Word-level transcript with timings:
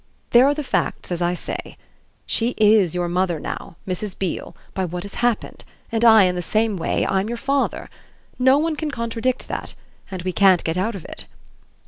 There 0.31 0.47
are 0.47 0.55
the 0.55 0.63
facts 0.63 1.11
as 1.11 1.21
I 1.21 1.35
say. 1.35 1.77
She 2.25 2.55
IS 2.57 2.95
your 2.95 3.07
mother 3.07 3.39
now, 3.39 3.75
Mrs. 3.87 4.17
Beale, 4.17 4.55
by 4.73 4.83
what 4.83 5.03
has 5.03 5.13
happened, 5.21 5.63
and 5.91 6.03
I, 6.03 6.23
in 6.23 6.33
the 6.33 6.41
same 6.41 6.75
way, 6.75 7.05
I'm 7.05 7.27
your 7.27 7.37
father. 7.37 7.87
No 8.39 8.57
one 8.57 8.75
can 8.75 8.89
contradict 8.89 9.47
that, 9.47 9.75
and 10.09 10.23
we 10.23 10.31
can't 10.31 10.63
get 10.63 10.75
out 10.75 10.95
of 10.95 11.05
it. 11.05 11.27